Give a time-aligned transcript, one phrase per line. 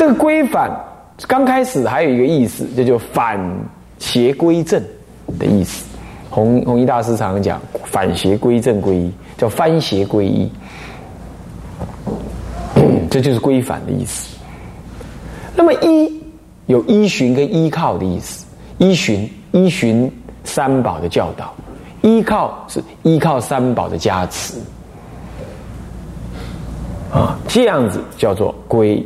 [0.00, 0.74] 这个归返
[1.28, 3.38] 刚开始还有一个意思，这就反
[3.98, 4.82] 邪归正
[5.38, 5.84] 的意思。
[6.30, 10.50] 弘弘一大师常常讲反邪归正归一，叫翻邪归一，
[13.10, 14.38] 这就是归返的意思。
[15.54, 16.22] 那么依
[16.64, 18.46] 有依循跟依靠的意思，
[18.78, 20.10] 依循依循
[20.44, 21.52] 三宝的教导，
[22.00, 24.54] 依靠是依靠三宝的加持。
[27.12, 29.04] 啊，这样子叫做归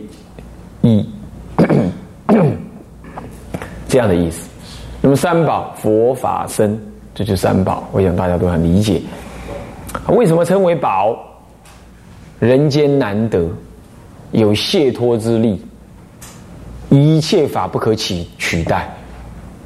[0.84, 1.04] 一，
[3.88, 4.46] 这样的意思。
[5.00, 6.78] 那么三宝佛法僧，
[7.14, 9.00] 这就三宝，我想大家都很理解。
[10.08, 11.16] 为什么称为宝？
[12.38, 13.48] 人间难得，
[14.32, 15.64] 有解脱之力，
[16.90, 18.86] 一切法不可取取代，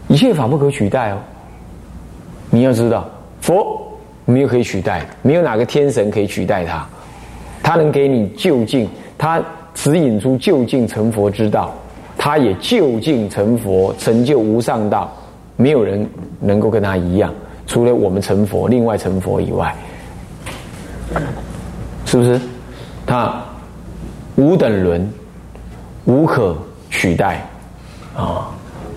[0.07, 1.19] 一切法不可取代哦。
[2.51, 6.87] 你要知道，佛没有可以取代，没有哪个天神可以取代他。
[7.63, 9.43] 他能给你就近，他
[9.79, 11.73] 指引出就近成佛之道，
[12.19, 15.09] 他也就近成佛，成就无上道，
[15.57, 16.05] 没有人
[16.41, 17.33] 能够跟他一样，
[17.65, 19.73] 除了我们成佛，另外成佛以外，
[22.05, 22.41] 是不是？
[23.07, 23.41] 他
[24.35, 25.09] 无等伦，
[26.07, 26.57] 无可
[26.91, 27.47] 取代
[28.17, 28.51] 啊。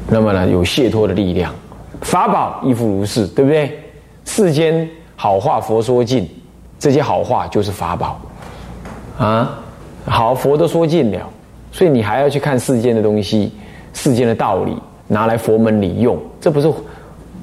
[0.10, 1.54] 那么呢，有解脱的力量，
[2.02, 3.80] 法宝亦复如是，对不对？
[4.26, 6.28] 世间好话佛说尽，
[6.80, 8.20] 这些好话就是法宝。
[9.20, 9.60] 啊，
[10.06, 11.30] 好，佛都说尽了，
[11.72, 13.52] 所以你还要去看世间的东西，
[13.94, 14.76] 世间的道理，
[15.08, 16.72] 拿来佛门里用，这不是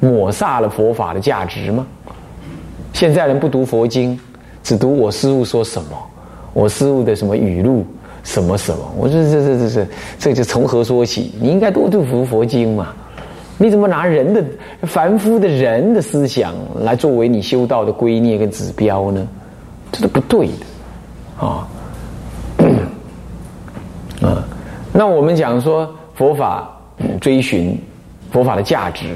[0.01, 1.87] 抹煞了佛法的价值吗？
[2.93, 4.19] 现在人不读佛经，
[4.63, 5.91] 只读我师父说什么，
[6.53, 7.85] 我师父的什么语录，
[8.25, 9.87] 什么什么，我说这这这这
[10.19, 11.33] 这就从何说起？
[11.41, 12.89] 你应该多读读佛经嘛？
[13.57, 14.45] 你怎么拿人的
[14.83, 19.27] 凡夫的人的思想来作为你修道的圭臬跟指标呢？
[19.91, 21.47] 这是不对的。
[21.47, 21.69] 啊，
[24.99, 26.69] 那我们讲说佛法
[27.21, 27.79] 追寻
[28.33, 29.07] 佛法的价值，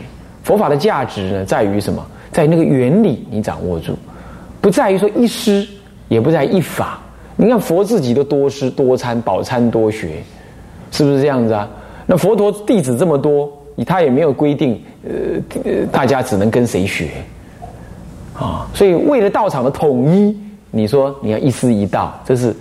[0.45, 2.01] 佛法的价值呢，在于什么？
[2.31, 3.99] 在那个原理你掌握住，
[4.61, 5.67] 不在于说一师，
[6.07, 7.01] 也不在一法。
[7.35, 10.23] 你看佛自己都多师多参，饱参多学，
[10.93, 11.69] 是不是这样子啊？
[12.07, 13.51] 那佛陀弟子这么多，
[13.85, 17.09] 他也没有规定，呃，大家只能跟谁学
[18.39, 18.71] 啊？
[18.73, 20.39] 所以为了道场的统一。
[20.75, 22.55] 你说你要一师一道，这是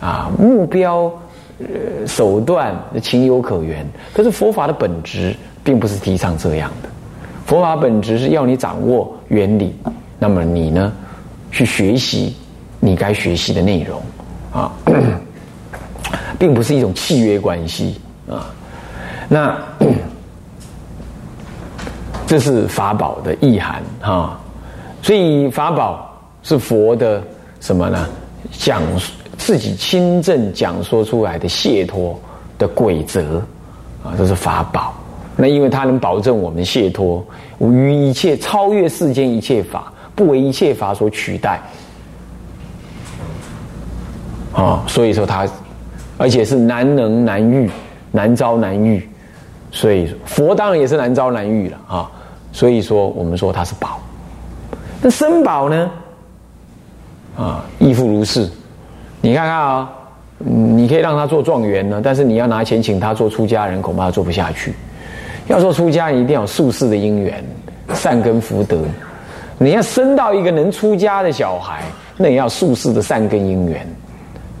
[0.00, 1.10] 啊目标
[1.58, 6.88] 呃手段情有可原，可是佛法的本质并不是提倡这样的。
[7.46, 9.74] 佛法本质是要你掌握原理，
[10.18, 10.92] 那么你呢
[11.50, 12.34] 去学习
[12.80, 14.02] 你该学习的内容
[14.52, 14.72] 啊，
[16.38, 18.46] 并不是一种契约关系啊。
[19.28, 19.56] 那
[22.26, 24.38] 这是法宝的意涵哈，
[25.02, 27.22] 所以法宝是佛的。
[27.60, 28.06] 什么呢？
[28.52, 28.82] 讲
[29.44, 32.18] 自己亲证讲说出来的解脱
[32.56, 33.42] 的规则
[34.02, 34.94] 啊，这是法宝。
[35.36, 37.22] 那因为它能保证我们解脱，
[37.60, 41.60] 于一切超越世间一切法，不为一切法所取代
[44.54, 44.82] 啊。
[44.88, 45.46] 所以说它，
[46.16, 47.70] 而且是难能难遇，
[48.12, 49.06] 难招难遇。
[49.70, 52.10] 所以佛当然也是难招难遇了啊。
[52.50, 54.00] 所以说我们说它是宝。
[55.02, 55.90] 那生宝呢？
[57.36, 58.48] 啊，亦复如是。
[59.24, 59.90] 你看看啊，
[60.36, 64.74] 你可以让他做状元呢，但是你要拿钱请他做出家人，恐怕做不下去。
[65.46, 67.42] 要做出家人，一定要宿世的因缘、
[67.94, 68.82] 善根福德。
[69.56, 71.80] 你要生到一个能出家的小孩，
[72.18, 73.86] 那也要宿世的善根因缘。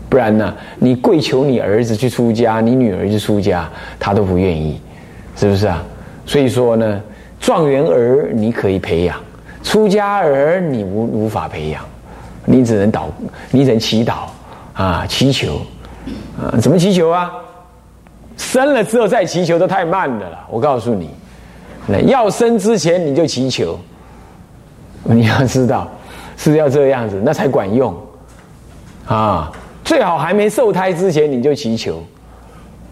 [0.08, 3.68] 不然呢，你跪求你儿子去出家，你女儿去出家，
[4.00, 4.80] 他都不愿意，
[5.36, 5.84] 是不是啊？
[6.24, 7.02] 所以说呢，
[7.38, 9.20] 状元儿你可以培养，
[9.62, 11.84] 出家儿你无无法培养。
[12.46, 13.02] 你只能祷，
[13.50, 14.28] 你只能祈祷
[14.74, 15.60] 啊，祈求
[16.38, 17.32] 啊，怎么祈求啊？
[18.36, 20.38] 生了之后再祈求都太慢的了。
[20.50, 21.08] 我告诉你，
[21.86, 23.78] 那要生之前你就祈求，
[25.04, 25.88] 你要知道
[26.36, 27.96] 是要这样子，那才管用
[29.06, 29.52] 啊。
[29.84, 32.02] 最好还没受胎之前你就祈求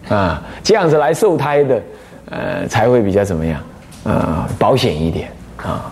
[0.07, 1.81] 啊，这样子来受胎的，
[2.29, 3.59] 呃，才会比较怎么样
[4.05, 5.91] 啊，保险一点啊。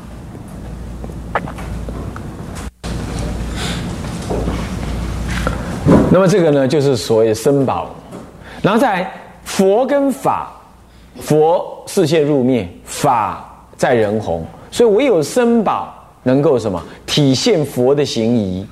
[6.14, 7.90] 那么这个呢，就是所谓的生宝，
[8.62, 9.10] 然后在
[9.46, 10.52] 佛跟法，
[11.22, 15.94] 佛视线入灭，法在人红，所以唯有生宝
[16.24, 18.68] 能够什么体现佛的行仪，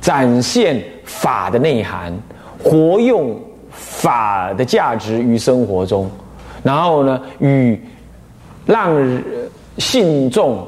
[0.00, 2.12] 展现法的内涵，
[2.60, 3.40] 活用
[3.70, 6.10] 法的价值于生活中，
[6.60, 7.80] 然后呢，与
[8.66, 8.92] 让
[9.78, 10.66] 信众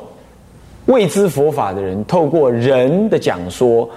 [0.87, 3.91] 未知佛法的人，透过人的讲说。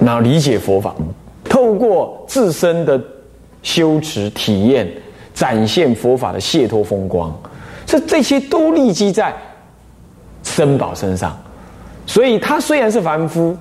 [0.00, 0.94] 然后理解佛法，
[1.44, 3.00] 透过自身的
[3.62, 4.90] 修持、体验、
[5.34, 7.32] 展现佛法的解脱风光，
[7.84, 9.34] 这这些都立基在
[10.42, 11.38] 僧宝身上。
[12.06, 13.56] 所以，他虽然是凡夫，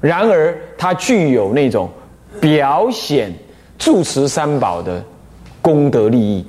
[0.00, 1.88] 然而他具有那种
[2.40, 3.32] 表显
[3.78, 5.02] 住持三宝的
[5.62, 6.44] 功德利益，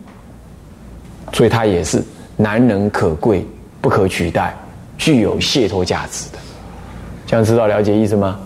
[1.31, 2.03] 所以他也是
[2.35, 3.45] 难能可贵、
[3.79, 4.53] 不可取代、
[4.97, 6.39] 具有解脱价值的。
[7.27, 8.39] 这样知道了解意思吗？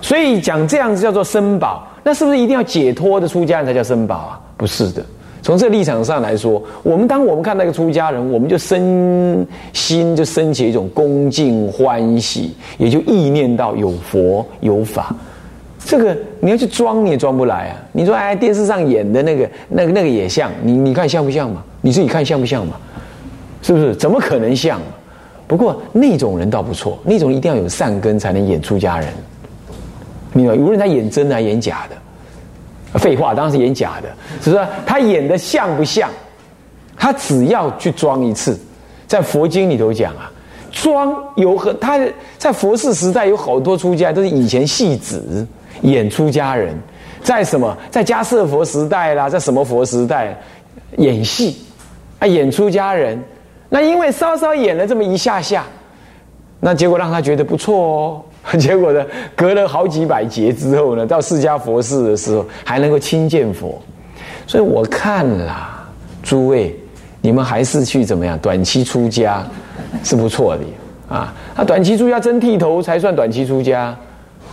[0.00, 1.86] 所以讲这样子叫做僧宝。
[2.04, 4.40] 那是不是一定要解脱的出家人才叫僧宝啊？
[4.56, 5.04] 不是的。
[5.42, 15.14] 从这个立场上来说，我们当我们看到一个出家人，我们就身心就升起一种恭敬欢喜，也就意念到有佛有法。
[15.84, 17.76] 这个你要去装你也装不来啊！
[17.92, 21.62] 你说哎，电视上演的那个那个那个也像你，你看像不像嘛？
[21.80, 22.74] 你自己看像不像嘛？
[23.62, 23.94] 是不是？
[23.94, 24.80] 怎么可能像？
[25.46, 29.08] 不过那种人倒不错，那种一定要有善根才能演出家人。
[30.32, 34.08] 你无论他演真的还演假的，废话，当然是演假的。
[34.40, 36.10] 只是他演的像不像？
[37.00, 38.58] 他只要去装一次，
[39.06, 40.28] 在佛经里头讲啊，
[40.72, 41.96] 装有很他
[42.38, 45.46] 在佛世时代有好多出家都是以前戏子
[45.82, 46.76] 演出家人，
[47.22, 50.36] 在什么在迦舍佛时代啦，在什么佛时代
[50.96, 51.56] 演戏
[52.18, 53.22] 啊演出家人，
[53.68, 55.64] 那因为稍稍演了这么一下下，
[56.58, 58.22] 那结果让他觉得不错哦。
[58.58, 59.04] 结果呢，
[59.36, 63.80] 隔了好几百劫之后呢，到释迦佛世的时候，还能够亲见佛。
[64.46, 65.86] 所以我看啦，
[66.22, 66.74] 诸位，
[67.20, 68.38] 你们还是去怎么样？
[68.38, 69.46] 短期出家
[70.02, 70.62] 是不错的
[71.14, 71.34] 啊。
[71.56, 73.94] 那短期出家真剃头才算短期出家。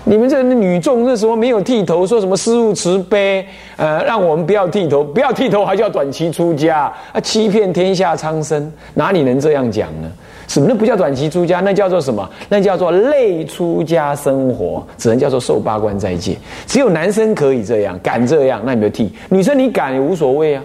[0.08, 3.44] 你们这女众那时候没有剃头，说什么师父慈悲，
[3.76, 7.20] 呃，让我们不要剃头，不要剃头还叫短期出家啊？
[7.22, 10.12] 欺骗天下苍生，哪里能这样讲呢？
[10.48, 10.68] 什么？
[10.70, 12.28] 那不叫短期出家，那叫做什么？
[12.50, 16.38] 那叫做累出家生活，只能叫做受八关斋戒。
[16.66, 19.14] 只有男生可以这样，敢这样，那你就剃。
[19.30, 20.64] 女生你敢也无所谓啊，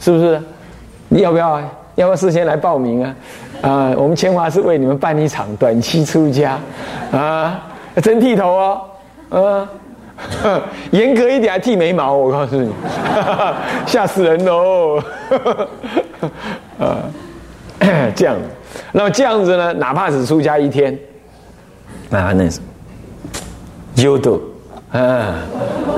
[0.00, 0.40] 是不是？
[1.08, 1.60] 你要不要？
[1.94, 3.14] 要不要事先来报名啊？
[3.60, 6.56] 啊，我们清华是为你们办一场短期出家
[7.10, 7.60] 啊，
[8.00, 8.48] 真剃头
[9.30, 9.68] 哦，
[10.44, 10.62] 啊，
[10.92, 12.70] 严格一点还剃眉毛，我告诉你，
[13.84, 15.02] 吓死人喽！
[16.78, 17.02] 啊，
[18.14, 18.36] 这样。
[18.92, 19.72] 那么这样子呢？
[19.74, 20.96] 哪怕只出家一天，
[22.10, 22.60] 啊，那是
[23.96, 24.40] 优度，
[24.90, 25.36] 啊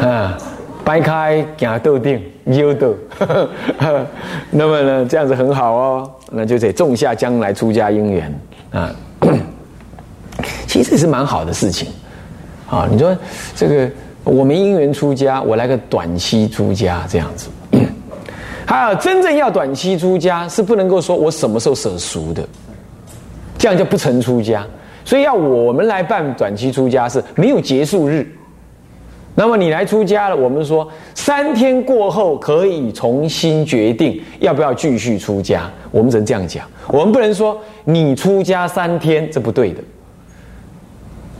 [0.00, 0.38] 啊，
[0.84, 2.96] 掰开行豆定优度，
[4.50, 8.40] 那么呢，这样子很好哦，那就得种下将来出家因缘
[8.72, 8.94] 啊。
[10.66, 11.88] 其实也是蛮好的事情
[12.68, 12.88] 啊。
[12.90, 13.16] 你说
[13.54, 13.90] 这个
[14.24, 17.48] 我没因缘出家，我来个短期出家这样子。
[18.70, 22.48] 还有真正要短期出家，是不能够说我什么时候舍俗的。
[23.58, 24.64] 这样就不成出家，
[25.04, 28.24] 所以要我们来办短期出家是没有结束日。
[29.34, 35.68] 那么你来出家了，我们说三天过后可以重新决定要不要继续出家。
[35.90, 39.82] 我们只能这样讲，我们不能说你出家三天，这不对的。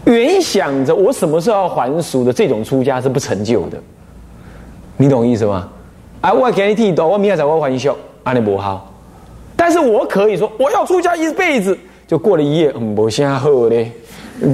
[0.07, 3.81] 原想着我什么时候要还俗的这种出家是不成就的，
[4.97, 5.69] 你懂意思吗？
[6.21, 8.93] 啊，我给你剃头，我明天才会还休，阿你不好。
[9.57, 11.77] 但是我可以说我要出家一辈子。
[12.07, 13.93] 就过了一夜，嗯，我现在喝嘞。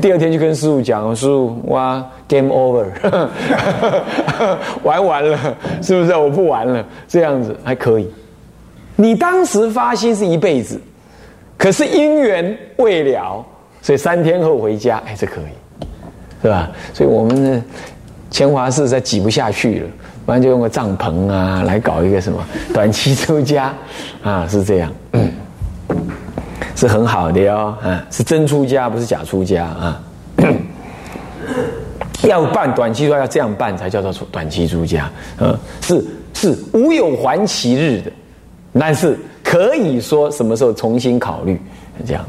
[0.03, 2.85] 第二天就跟师傅讲，师傅，哇，game over，
[4.85, 5.39] 玩完了，
[5.81, 6.15] 是不是？
[6.15, 8.13] 我不玩了，这样子还可以。
[8.95, 10.79] 你当时发心是一辈子，
[11.57, 13.43] 可是因缘未了，
[13.81, 15.87] 所以三天后回家，哎，这可以，
[16.43, 16.71] 是吧？
[16.93, 17.63] 所以我们的
[18.31, 19.89] 乾华寺在挤不下去了，
[20.27, 23.73] 不然就用个帐篷啊，来搞一个什么短期出家
[24.23, 24.93] 啊，是这样。
[26.75, 30.03] 是很好的哟，啊，是真出家，不是假出家啊。
[32.25, 36.05] 要办短期说要这样办才叫做短期出家，啊，是
[36.35, 38.11] 是无有还期日的，
[38.79, 41.59] 但是可以说什么时候重新考虑
[42.07, 42.23] 这样。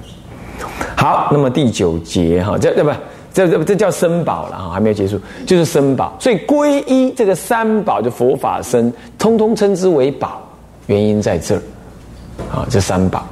[0.95, 2.91] 好，那么第九节哈，这这不
[3.37, 6.11] 这这这叫僧宝了啊，还没有结束，就是僧宝。
[6.19, 10.41] 所以皈依这个三宝就佛法僧，通通称之为宝，
[10.87, 11.61] 原因在这儿
[12.51, 13.27] 啊，这三宝。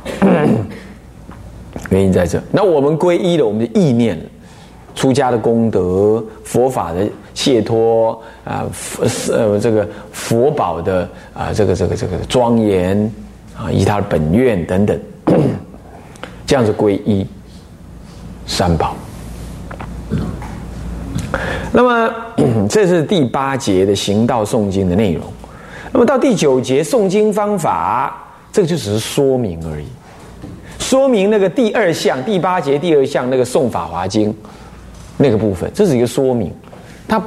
[1.90, 4.20] 原因在这，那我们皈依了我们的意念，
[4.94, 8.12] 出家的功德，佛法的解脱
[8.44, 8.64] 啊，
[9.32, 13.12] 呃，这个佛宝的啊，这个这个这个庄严
[13.58, 15.00] 啊，以他的本愿等等，
[16.46, 17.26] 这样子皈依
[18.46, 18.96] 三宝。
[21.76, 22.10] 那么
[22.70, 25.22] 这是第八节的行道诵经的内容。
[25.92, 28.16] 那么到第九节诵经方法，
[28.50, 29.86] 这个就只是说明而已。
[30.80, 34.34] 说明那个第二项第八节第二项那个诵法华经
[35.18, 36.54] 那个部分，这是一个说明，
[37.10, 37.22] 它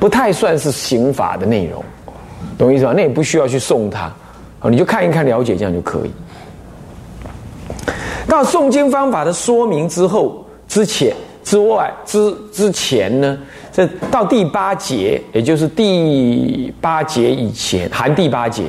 [0.00, 1.84] 不太算是刑法的内容
[2.56, 2.94] 懂我意思吧？
[2.96, 4.04] 那也不需要去诵它，
[4.60, 6.10] 啊，你就看一看了解这样就可以。
[8.26, 11.14] 到诵经方法的说明之后、之前、
[11.52, 13.38] 之外、之之前呢，
[13.70, 18.64] 这到第八节，也就是第八节以前，含第八节，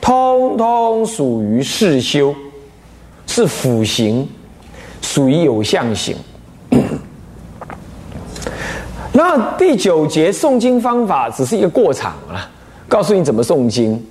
[0.00, 2.34] 通通属于世修，
[3.26, 4.26] 是辅行，
[5.02, 6.16] 属于有相行。
[9.12, 12.50] 那第九节诵经方法只是一个过场了，
[12.88, 14.02] 告诉你怎么诵经，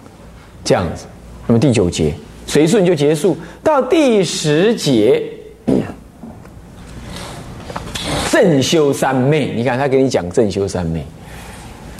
[0.63, 1.07] 这样子。
[1.47, 2.13] 那么第九节
[2.45, 5.23] 随顺就结束，到第十节
[8.33, 9.53] 正修三昧。
[9.53, 11.05] 你看他给你讲正修三昧，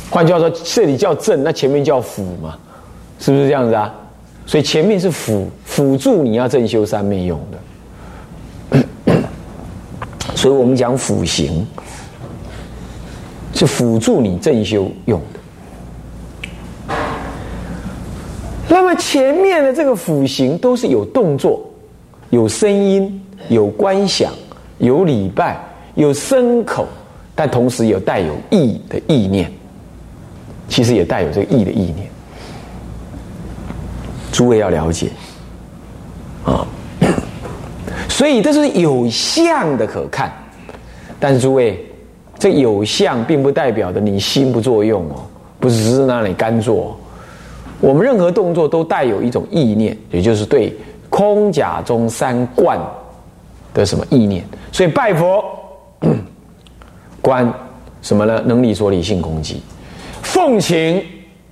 [0.10, 2.58] 换句话说，这里叫正，那前面叫辅嘛，
[3.20, 3.94] 是不是这样子啊？
[4.48, 7.40] 所以前面是辅辅助你要正修三昧用
[8.72, 8.84] 的，
[10.34, 11.64] 所以我们讲辅行。
[13.56, 15.22] 是辅助你正修用
[16.88, 16.96] 的。
[18.68, 21.64] 那么前面的这个辅行都是有动作、
[22.32, 24.34] 有声音、有观想、
[24.80, 25.60] 有礼拜、
[25.96, 26.88] 有声口，
[27.36, 29.52] 但同时有带有意的意念。
[30.68, 32.08] 其实也带有这个意的意念。
[34.32, 35.10] 诸位要了解
[36.46, 36.66] 啊，
[38.10, 40.32] 所以这是有相的可看，
[41.20, 41.84] 但是诸位。
[42.40, 45.24] 这有相，并不代表的你心不作用哦，
[45.62, 46.98] 不只是那里干做。
[47.80, 50.76] 我们任何动作都带有一种意念，也就是对
[51.10, 52.78] 空假中三观
[53.74, 54.44] 的什么意念。
[54.74, 55.42] 所以拜佛，
[57.24, 57.52] 观
[58.04, 58.40] 什么呢？
[58.46, 59.60] 能力所理性攻击。
[60.22, 61.04] 奉请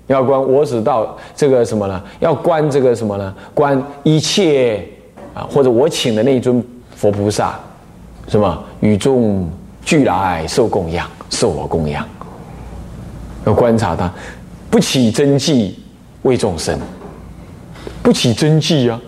[0.06, 2.00] 要观我只到这个什么呢？
[2.20, 3.34] 要观这个什么呢？
[3.56, 4.88] 观一切
[5.34, 6.64] 啊，或者我请的那尊
[6.96, 7.60] 佛菩萨，
[8.28, 9.50] 什么与众。
[9.84, 12.08] 俱来受供养，受我供养。
[13.48, 14.10] 要观察他，
[14.70, 15.80] 不起真迹
[16.22, 16.80] 为众生，
[18.04, 19.02] 不起真迹啊！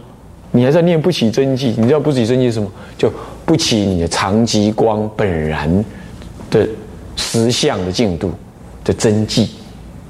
[0.50, 1.76] 你还在念不起真迹？
[1.78, 2.68] 你知道不起真迹是什么？
[2.98, 3.14] 就
[3.46, 5.70] 不起你的常极光本然
[6.54, 6.70] 的
[7.16, 8.32] 实相的进度
[8.84, 9.50] 的真迹，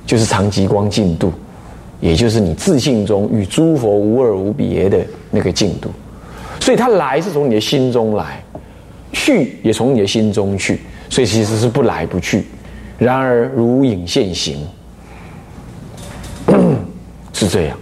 [0.06, 1.32] 就是常极光进度，
[2.02, 5.90] 也就是你自信中与诸佛无二无别的那个进度。
[6.60, 8.44] 所以他来是从你的心中来。
[9.16, 12.46] 去也从你的心中去，所以其实是不来不去。
[12.98, 14.58] 然而如影现形，
[17.32, 17.78] 是这样。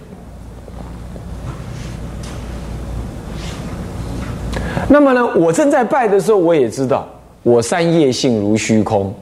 [4.88, 7.08] 那么呢，我正在拜的时候，我也知道
[7.42, 9.14] 我三业性如虚空。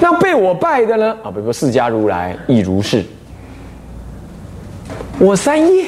[0.00, 1.16] 那被我拜的呢？
[1.22, 3.04] 啊，比如说释迦如来亦如是。
[5.18, 5.86] 我三业，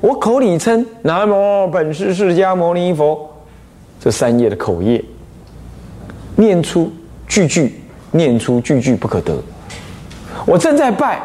[0.00, 3.28] 我口里称南无本师释迦牟尼佛。
[3.98, 5.02] 这三业的口业，
[6.36, 6.92] 念出
[7.26, 7.80] 句句，
[8.10, 9.42] 念出句句不可得。
[10.46, 11.20] 我正在拜，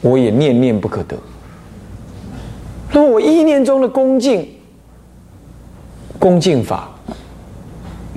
[0.00, 1.16] 我也念念不可得。
[2.92, 4.48] 那么我意念中的恭敬，
[6.20, 6.88] 恭敬法，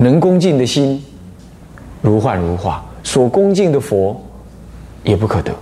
[0.02, 0.98] 能恭敬的心，
[2.00, 4.18] 如幻如化，所恭敬的佛
[5.04, 5.54] 也不可得，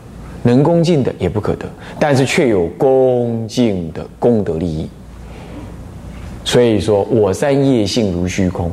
[0.45, 1.69] 能恭敬的也不可得，
[1.99, 4.89] 但是却有恭敬的功德利益。
[6.45, 8.71] 所以说，我三业性如虚空，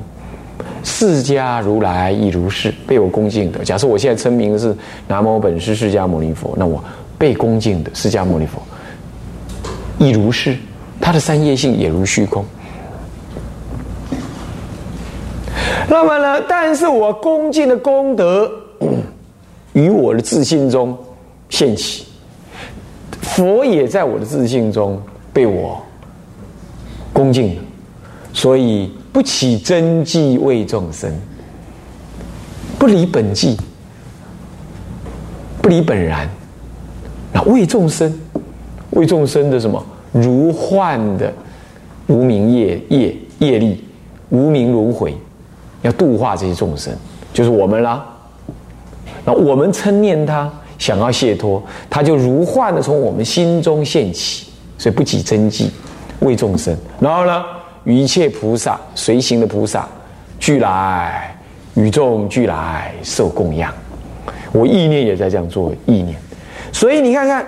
[0.83, 3.65] 释迦如来亦如是，被我恭敬的。
[3.65, 4.71] 假设我现在称名是
[5.07, 6.81] 南无本师释迦牟尼佛，那我
[7.17, 8.61] 被恭敬的释迦牟尼佛
[9.97, 10.55] 亦如是，
[11.01, 12.45] 他的三业性也如虚空。
[15.89, 16.41] 那么呢？
[16.47, 18.51] 但是我恭敬的功德
[19.73, 20.97] 与我的自信中
[21.49, 22.05] 现起，
[23.21, 25.01] 佛也在我的自信中
[25.31, 25.81] 被我
[27.13, 27.57] 恭敬。
[28.33, 31.09] 所以不起真迹为众生，
[32.77, 33.55] 不离本际，
[35.61, 36.29] 不离本然。
[37.31, 38.13] 那为众生，
[38.89, 41.31] 为众生的什么如幻的
[42.07, 43.81] 无名业业业力，
[44.29, 45.15] 无名轮回，
[45.85, 46.93] 要度化这些众生，
[47.33, 48.05] 就是我们啦。
[49.23, 55.71] 那我们称念他，想要解脱，他就如幻的从我们心中现起，所以不起真迹
[56.19, 56.75] 为众生。
[56.99, 57.43] 然后呢？
[57.85, 59.87] 一切菩萨随行的菩萨，
[60.39, 61.37] 俱来
[61.75, 63.71] 与众俱来受供养。
[64.51, 66.15] 我意念也在这样做意念，
[66.71, 67.45] 所以你看看，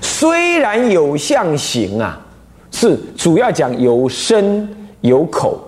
[0.00, 2.20] 虽然有相形啊，
[2.72, 4.68] 是主要讲有身
[5.02, 5.62] 有口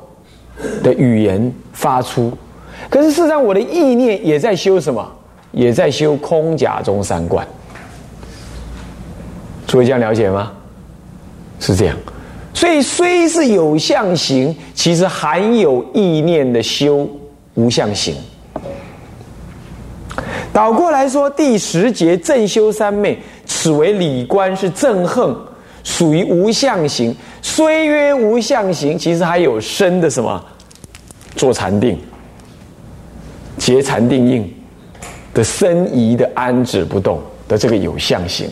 [0.83, 2.33] 的语言发出，
[2.89, 5.07] 可是事实上我的意念也在修什么？
[5.53, 7.47] 也在修空假中三观。
[9.67, 10.53] 诸位这样了解吗？
[11.61, 11.97] 是这样。
[12.53, 17.09] 所以虽是有相行，其实含有意念的修
[17.55, 18.15] 无相行。
[20.53, 25.37] 倒过来说，第十节正修三昧，此为理观，是正横，
[25.83, 27.15] 属于无相行。
[27.47, 30.43] 虽曰无相行，其实还有生的什么？
[31.37, 32.01] 坐禅定，
[33.59, 34.65] 结禅定印
[35.35, 38.49] 的身仪的安止不动的这个有相行。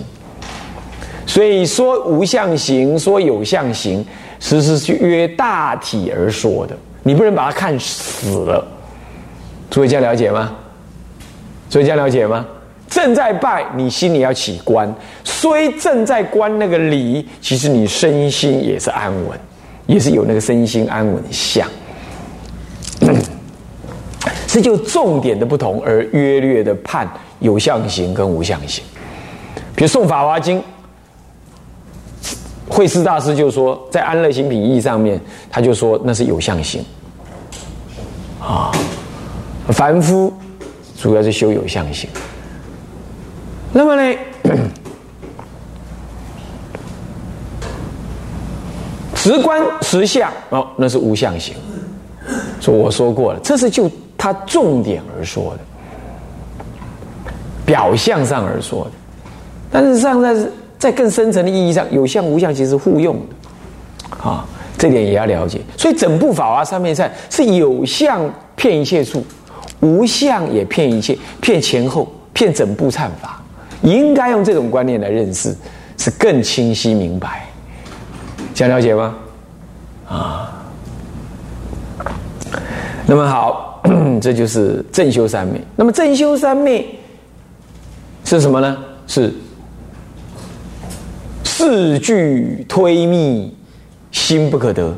[1.26, 4.04] 所以说无相行，说有相行，
[4.38, 6.76] 实是约大体而说的。
[7.02, 8.62] 你不能把它看死了。
[9.70, 10.54] 诸位这样了解吗？
[11.70, 12.46] 诸位这样了解吗？
[12.92, 14.94] 正在拜，你心里要起观，
[15.25, 19.40] 虽正在观那个理，其实你身心也是安稳，
[19.87, 21.66] 也是有那个身心安稳相。
[24.46, 28.84] 这就重点的不同而约略的判有相行跟无相行。
[29.75, 30.61] 比如诵《法华经》，
[32.68, 35.18] 慧思大师就说，在《安乐行品义》上面，
[35.50, 36.84] 他就说那是有相行。
[38.38, 38.70] 啊，
[39.68, 40.30] 凡夫
[41.00, 42.11] 主要是修有相行。
[43.73, 44.19] 那么呢，
[49.14, 51.55] 直观实相哦，那是无相行。
[52.61, 55.61] 说我说过了，这是就他重点而说的，
[57.67, 58.91] 表象上而说的，
[59.71, 60.37] 但是上在
[60.79, 64.47] 在更深层的意义上，有相无相其实互用的，啊，
[64.79, 65.61] 这点也要了解。
[65.76, 69.25] 所以整部法华三昧忏是有相骗一切处，
[69.81, 73.41] 无相也骗一切，骗前后，骗整部忏法，
[73.83, 75.55] 应该用这种观念来认识，
[75.99, 77.47] 是更清晰明白，
[78.55, 79.15] 想了解吗？
[80.09, 80.49] 啊。
[83.07, 83.83] 那么好，
[84.23, 85.61] 这就是正修三昧。
[85.75, 86.99] 那么正修三昧
[88.25, 88.79] 是什么呢？
[89.07, 89.35] 是
[91.45, 93.55] 四句推密，
[94.12, 94.95] 心不可得，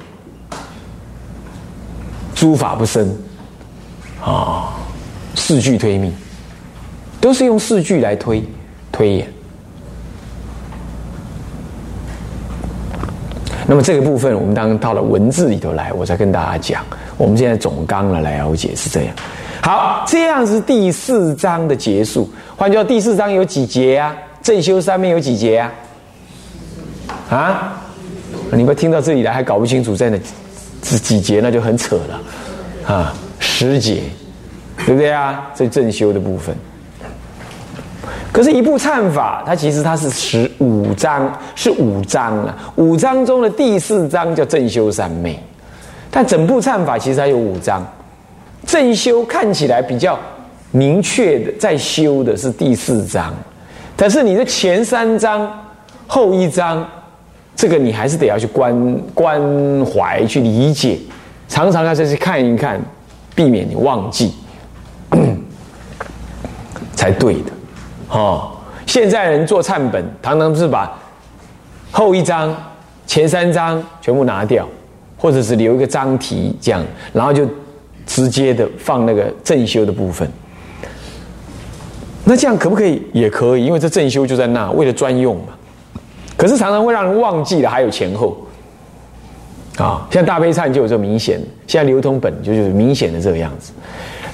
[2.34, 3.16] 诸法不生。
[4.22, 4.74] 啊，
[5.34, 6.12] 四句推密，
[7.20, 8.44] 都是用四句来推
[8.94, 9.26] 推演。
[13.66, 16.84] 那么这个部分，我们当到了文字里头来，我再跟大家讲。
[17.16, 19.14] 我们现在总纲了来了解是这样。
[19.62, 22.30] 好，这样是第四章的结束。
[22.56, 24.14] 换句话说，第四章有几节啊？
[24.42, 25.72] 正修三面有几节啊？
[27.30, 27.72] 啊？
[28.52, 30.18] 你们听到这里来还搞不清楚在哪
[30.84, 33.14] 是几节，那就很扯了啊！
[33.40, 34.02] 十节，
[34.84, 35.50] 对不对啊？
[35.54, 36.54] 这正修的部分。
[38.34, 42.72] 可是，一部忏法，它其实它是十五章，是五章啊。
[42.74, 45.40] 五章中的第四章叫正修三昧，
[46.10, 47.86] 但整部忏法其实还有五章。
[48.66, 50.18] 正修看起来比较
[50.72, 53.32] 明确的，在修的是第四章，
[53.94, 55.48] 但是你的前三章、
[56.08, 56.84] 后一章，
[57.54, 59.40] 这个你还是得要去关关
[59.86, 60.98] 怀、去理解，
[61.48, 62.80] 常常要再去看一看，
[63.32, 64.34] 避免你忘记，
[66.96, 67.53] 才对的。
[68.14, 68.52] 哦，
[68.86, 70.96] 现在人做忏本，常常是把
[71.90, 72.54] 后一章、
[73.06, 74.66] 前三章全部拿掉，
[75.18, 76.80] 或者是留一个章题这样，
[77.12, 77.44] 然后就
[78.06, 80.30] 直接的放那个正修的部分。
[82.24, 83.02] 那这样可不可以？
[83.12, 85.48] 也可以，因为这正修就在那，为了专用嘛。
[86.36, 88.36] 可是常常会让人忘记了，还有前后。
[89.76, 93.72] 啊，像大悲忏就有这明显，现在流通本就就是明显的这个样子。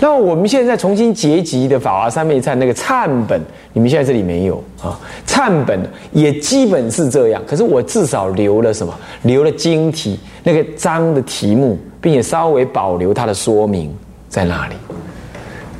[0.02, 3.40] 那我们现在重新结集的法华三昧忏那个忏本，
[3.74, 4.98] 你们现在这里没有啊？
[5.26, 5.78] 忏本
[6.12, 8.94] 也基本是这样，可是我至少留了什么？
[9.22, 13.94] 留了经题那个章的题目，并且稍微保留它的说明
[14.28, 14.74] 在那里。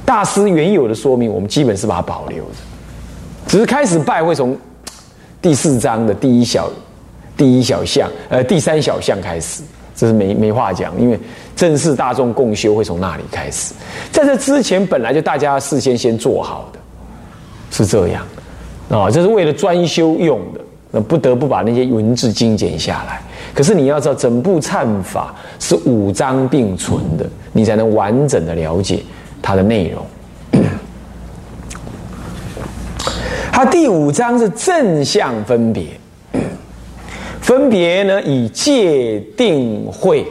[0.05, 2.57] 大师原有的说明，我们基本是把它保留的，
[3.47, 4.55] 只是开始拜会从
[5.41, 6.71] 第四章的第一小
[7.39, 9.63] 第一小项，呃，第三小项开始。
[9.97, 11.19] 这是没没话讲，因为
[11.61, 13.75] 正式大众共修会从那里开始。
[14.11, 16.79] 在这之前，本来就大家事先先做好的，
[17.71, 18.27] 是这样
[18.89, 23.21] 啊，这是为了专修用的，那不得不把那些文字精简下来。
[23.55, 29.03] 可是你要知道，整部忏法是五章并存的，你才能完整的了解
[29.43, 30.03] 它的内容。
[33.53, 35.89] 它第五章是正向分别。
[37.43, 40.27] 分别呢，以戒定慧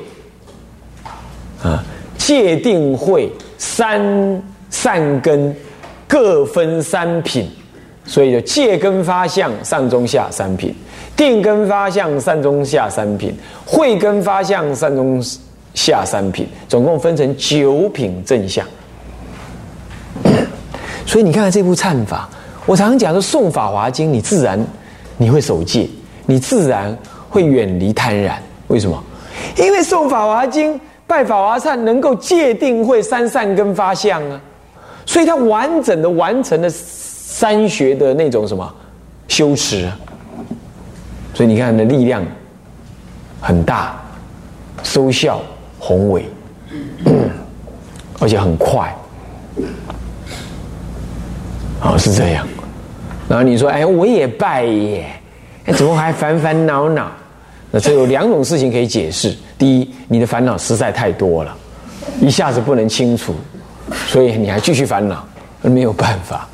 [2.30, 4.00] 戒定慧三
[4.70, 5.56] 善根
[6.08, 7.50] 各分三品，
[8.06, 10.72] 所以就戒根发相上中下三品，
[11.18, 15.20] 定根发相上中下三品，慧根发相上中
[15.74, 18.64] 下三品，总共分成九品正相。
[21.08, 22.30] 所以你看看这部忏法，
[22.68, 24.64] 我常常讲说诵法华经，你自然
[25.18, 25.90] 你会守戒。
[26.28, 26.96] 你自然
[27.28, 28.34] 会远离贪婪，
[28.68, 29.04] 为什么？
[29.58, 30.80] 因为诵法华经、
[31.10, 34.40] 拜法华忏，能够界定会三善根发相啊。
[35.08, 38.76] 所以他完整的完成了三学的那种什么
[39.28, 39.90] 修持，
[41.34, 42.24] 所以你看的力量
[43.42, 44.00] 很大，
[44.84, 45.42] 收效
[45.80, 46.26] 宏伟，
[48.20, 48.96] 而且很快，
[51.82, 52.48] 哦，是这样。
[53.28, 55.08] 然后你说，哎，我也拜耶，
[55.76, 57.12] 怎么还烦烦恼恼？
[57.72, 61.56] 那这有两种事情可以解释：第一，你的烦恼实在太多了，
[62.20, 63.34] 一下子不能清除，
[64.08, 65.24] 所以你还继续烦恼，
[65.62, 66.48] 没有办法；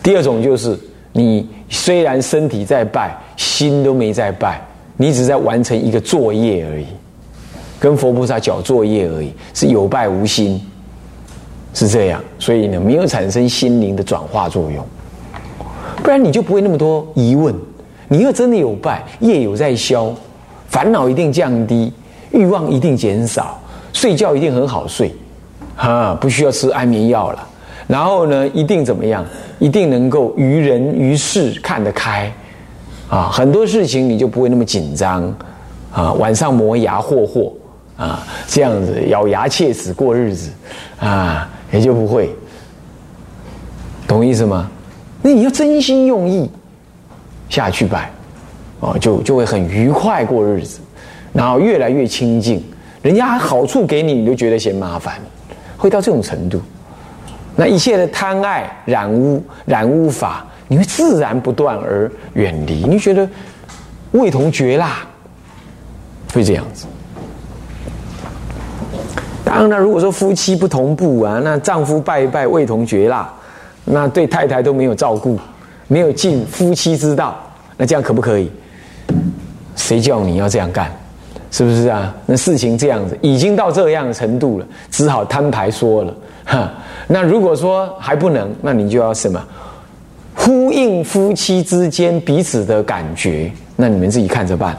[0.00, 0.78] 第二种就是
[1.12, 4.64] 你虽然身体在拜，心都没在拜，
[4.96, 6.86] 你只在完成一个作业而已，
[7.80, 10.64] 跟佛菩萨缴作业而已，是有拜无心，
[11.74, 14.86] 是这样，所以呢，没有产生心灵的转化作用，
[16.00, 17.52] 不然你就不会那么多疑问。
[18.06, 20.14] 你要真的有拜，业有在消。
[20.70, 21.92] 烦恼一定降低，
[22.30, 23.60] 欲望一定减少，
[23.92, 25.12] 睡觉一定很好睡，
[25.76, 27.46] 啊，不需要吃安眠药了。
[27.88, 29.24] 然后呢，一定怎么样？
[29.58, 32.32] 一定能够于人于事看得开，
[33.08, 35.24] 啊，很多事情你就不会那么紧张，
[35.92, 37.52] 啊，晚上磨牙霍霍，
[37.96, 40.50] 啊，这样子咬牙切齿过日子，
[41.00, 42.30] 啊，也就不会，
[44.06, 44.70] 懂意思吗？
[45.20, 46.48] 那你要真心用意
[47.48, 48.08] 下去拜。
[48.80, 50.80] 哦，就就会很愉快过日子，
[51.32, 52.64] 然后越来越清净，
[53.02, 55.14] 人家好处给你，你就觉得嫌麻烦，
[55.76, 56.60] 会到这种程度。
[57.54, 63.28] 那一切的贪爱染污染污法，你会自然不断而远离，你觉得
[64.12, 65.00] 味同绝辣，
[66.32, 66.86] 会这样子。
[69.44, 73.30] 当然了，如果说夫妻不同步啊，那丈夫拜一拜味同绝辣，
[73.84, 75.38] 那对太太都没有照顾，
[75.86, 77.36] 没有尽夫妻之道，
[77.76, 78.50] 那这样可不可以？
[79.76, 80.90] 谁叫你要这样干？
[81.52, 82.14] 是不是啊？
[82.26, 86.14] 那事情这样子已经到这样的程度了，只好摊牌说了。
[86.44, 86.72] 哈，
[87.08, 89.44] 那如果说还不能，那你就要什么？
[90.34, 94.76] 呼应夫妻之间彼此的感觉，那你们自己看着办。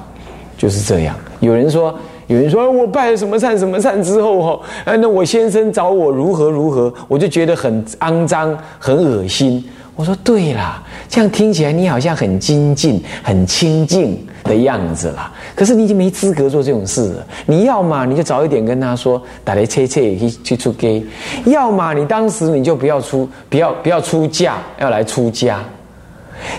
[0.58, 1.16] 就是这样。
[1.40, 1.94] 有人说，
[2.32, 9.62] 有人说我拜了什么忏什么忏之后哈，哎，那我先生找我如何如何，我就觉得很肮脏，很恶心。
[9.98, 15.30] 我说对啦，这样听起来你好像很精进、很清净的样子啦。
[15.54, 17.28] 可是你已经没资格做这种事了。
[17.46, 21.04] 你要嘛你就早一点跟他说，打来切切去去出家；
[21.44, 25.60] 要么你当时你就不要出，不要不要出嫁，要来出家。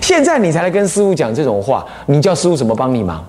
[0.03, 3.25] 现在你才来跟师傅讲这种话，你叫师傅怎么帮你忙？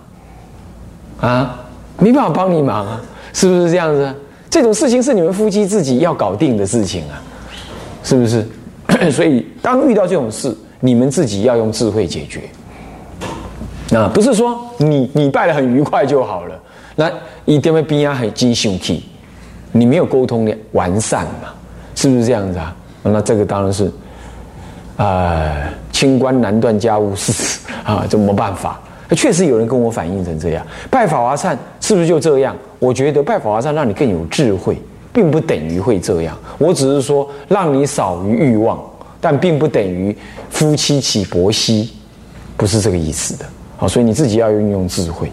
[1.22, 1.58] 啊，
[2.00, 3.02] 没办法帮你忙啊，
[3.34, 4.14] 是不是这样子？
[4.50, 7.22] 这种事情是你们夫妻自己要搞定的事情啊，
[8.04, 8.46] 是不是？
[9.12, 12.42] 所以，当遇到这种事，你们自己要用智慧解决。
[13.90, 16.60] 那不是说你你拜的很愉快就好了。
[16.96, 17.12] 那
[17.46, 19.04] 一定会边啊很精生气，
[19.72, 21.54] 你没有沟通的完善嘛？
[21.96, 22.76] 是不是这样子啊？
[23.02, 23.92] 那这个当然是，
[24.98, 28.80] 呃，清官难断家务事 啊，这没办法。
[29.16, 32.56] 确实有人跟我反映成这样，拜法华忏是不是就这样？
[32.80, 34.78] 我觉得拜法华忏让你更有智慧。
[35.16, 38.84] 并不等于会这样，我只是说让你少于欲望，
[39.22, 40.18] 但并不等于
[40.50, 41.92] 夫妻起薄息，
[42.58, 43.46] 不是这个意思的。
[43.78, 45.32] 好，所以你自己要运用智慧。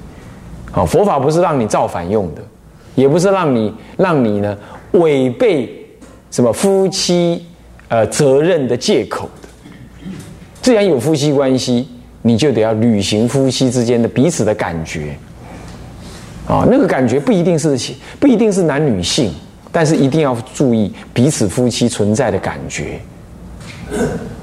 [0.71, 2.43] 好，佛法不是让你造反用的，
[2.95, 4.55] 也不是让你让你呢
[4.93, 5.75] 违背
[6.31, 7.47] 什么夫妻
[7.89, 9.49] 呃责任的借口的。
[10.61, 11.89] 既然有夫妻关系，
[12.23, 15.15] 你就得要履行夫妻之间的彼此的感觉。
[16.47, 17.77] 啊，那个感觉不一定是
[18.19, 19.33] 不一定是男女性。
[19.73, 22.99] 但是一定要注意彼此夫妻存在的感觉，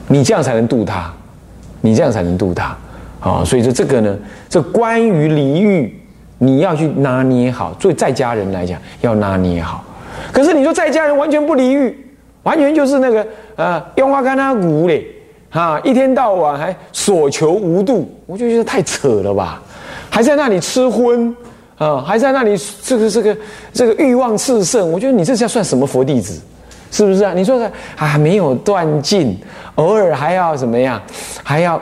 [0.07, 1.13] 你这样才能度他，
[1.81, 2.77] 你这样才能度他，
[3.19, 5.93] 啊，所以说这个呢，这关于离欲，
[6.37, 7.73] 你要去拿捏好。
[7.73, 9.83] 作为在家人来讲，要拿捏好。
[10.31, 11.93] 可是你说在家人完全不离欲，
[12.43, 15.05] 完全就是那个呃用花干他骨嘞，
[15.57, 19.61] 啊，一天到晚还所求无度，我就觉得太扯了吧，
[20.09, 21.35] 还在那里吃荤。
[21.77, 23.37] 啊，还在那里，这个这个
[23.71, 26.41] 这个欲望炽盛，我觉得你这叫算什么佛弟子，
[26.89, 27.33] 是不是啊？
[27.35, 29.37] 你说的啊，没有断尽，
[29.75, 30.99] 偶尔还要怎么样，
[31.43, 31.79] 还要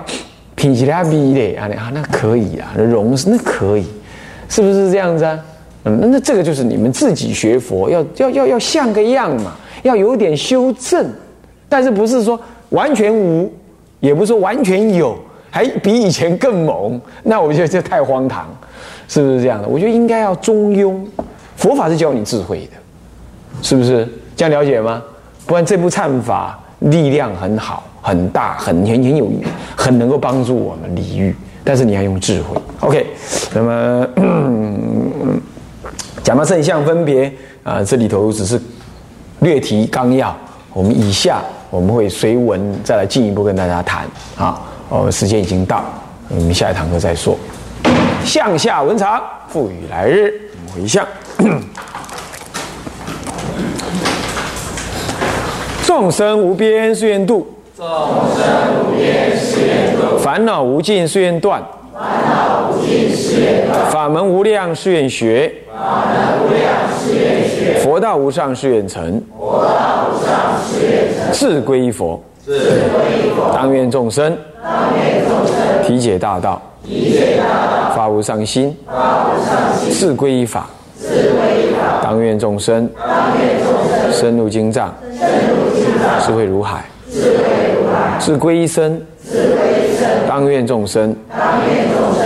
[0.54, 1.70] 品其他逼的啊？
[1.78, 3.86] 啊，那可以啊，那容那可以，
[4.50, 5.40] 是不是这样子啊？
[5.86, 11.10] 嗯，那这个就是你们自己学佛要要要要像个样嘛，要有点修正，
[11.70, 12.38] 但是不是说
[12.72, 13.50] 完全无，
[14.06, 15.18] 也不是说完全有，
[15.50, 18.48] 还比以前更猛，那我觉得这太荒唐。
[19.08, 19.68] 是不是这样的？
[19.68, 21.00] 我觉得应该要中庸，
[21.56, 22.72] 佛法是教你智慧的，
[23.62, 25.02] 是不是这样了解吗？
[25.46, 29.32] 不然这部忏法力量很好、很大、很很很有
[29.76, 32.58] 很能够帮助我们离欲，但是你要用智慧。
[32.80, 33.06] OK，
[33.54, 34.08] 那么
[36.24, 38.60] 讲到正向分别啊，这里头只是
[39.42, 40.36] 略提纲要，
[40.74, 44.06] 我们以下我们会随文再来进一步跟大家谈
[44.38, 44.62] 啊。
[44.90, 45.84] 哦，时间已经到，
[46.30, 47.38] 我们下一堂课再说。
[48.24, 50.34] 向下文长，赋予来日，
[50.74, 51.06] 回向。
[55.86, 57.48] 众生无边誓愿度，
[57.78, 58.46] 众生
[58.84, 61.85] 无边誓愿度；烦恼无尽誓愿断，烦恼无尽誓愿断；
[63.92, 66.68] 法门无量誓愿学，法门无量
[67.00, 70.30] 誓愿学；佛道无上誓愿成，佛道无上
[70.64, 75.56] 誓愿成；志归一佛，志归一佛；当愿众生，当愿众生。
[75.84, 80.68] 体解大道，体解大道；发无上心，发无上心；志归一法，
[81.00, 83.08] 志归一法；当愿众生，当
[83.40, 84.12] 愿众生。
[84.12, 87.44] 深入经藏，深入经藏；智慧如海，智慧
[87.76, 92.26] 如海；志归一生，智慧一生；当愿众生，当愿众生